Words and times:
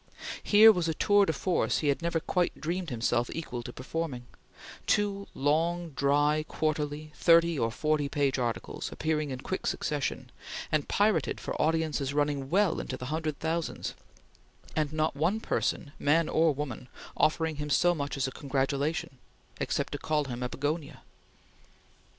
Here 0.41 0.71
was 0.71 0.87
a 0.87 0.95
tour 0.95 1.27
de 1.27 1.33
force 1.33 1.77
he 1.77 1.89
had 1.89 2.01
never 2.01 2.19
dreamed 2.59 2.89
himself 2.89 3.29
equal 3.33 3.61
to 3.61 3.71
performing: 3.71 4.25
two 4.87 5.27
long, 5.35 5.91
dry, 5.91 6.43
quarterly, 6.47 7.11
thirty 7.15 7.59
or 7.59 7.69
forty 7.69 8.09
page 8.09 8.39
articles, 8.39 8.91
appearing 8.91 9.29
in 9.29 9.41
quick 9.41 9.67
succession, 9.67 10.31
and 10.71 10.87
pirated 10.87 11.39
for 11.39 11.53
audiences 11.61 12.15
running 12.15 12.49
well 12.49 12.79
into 12.79 12.97
the 12.97 13.13
hundred 13.13 13.37
thousands; 13.37 13.93
and 14.75 14.91
not 14.91 15.15
one 15.15 15.39
person, 15.39 15.91
man 15.99 16.27
or 16.27 16.51
woman, 16.51 16.87
offering 17.15 17.57
him 17.57 17.69
so 17.69 17.93
much 17.93 18.17
as 18.17 18.27
a 18.27 18.31
congratulation, 18.31 19.19
except 19.59 19.91
to 19.93 19.99
call 19.99 20.23
him 20.25 20.41
a 20.41 20.49
begonia. 20.49 21.03